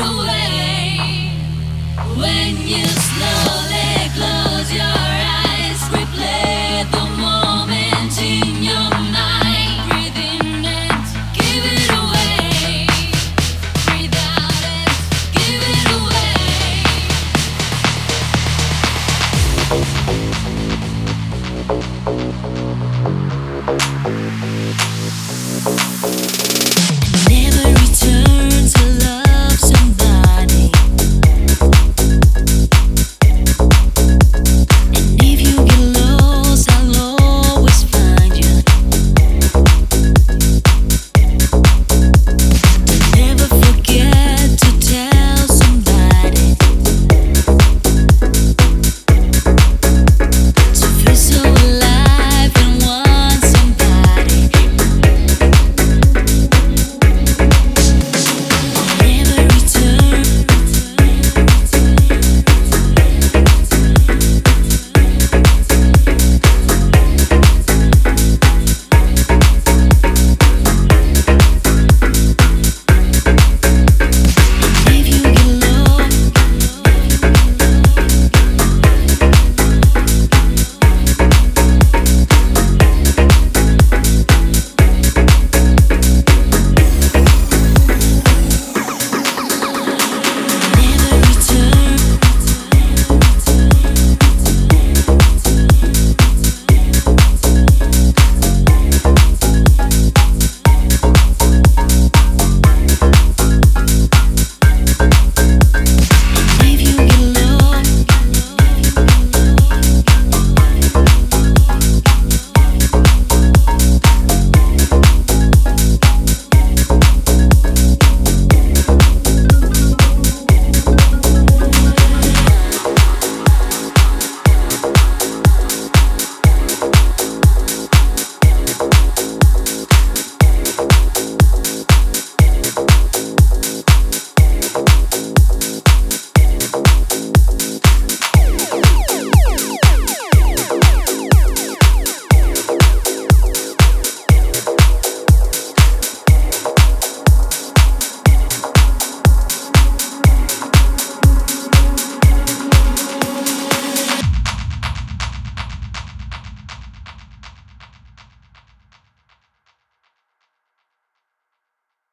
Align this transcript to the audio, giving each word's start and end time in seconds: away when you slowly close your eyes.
away 0.00 0.98
when 2.16 2.56
you 2.66 2.84
slowly 2.84 4.10
close 4.16 4.72
your 4.72 4.82
eyes. 4.82 5.35